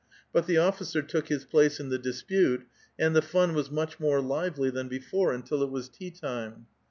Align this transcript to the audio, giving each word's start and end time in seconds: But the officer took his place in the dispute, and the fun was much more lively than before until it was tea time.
But 0.33 0.47
the 0.47 0.57
officer 0.57 1.03
took 1.03 1.27
his 1.27 1.45
place 1.45 1.79
in 1.79 1.89
the 1.89 1.99
dispute, 1.99 2.65
and 2.97 3.15
the 3.15 3.21
fun 3.21 3.53
was 3.53 3.69
much 3.69 3.99
more 3.99 4.19
lively 4.19 4.71
than 4.71 4.87
before 4.87 5.31
until 5.31 5.61
it 5.61 5.69
was 5.69 5.89
tea 5.89 6.09
time. 6.09 6.65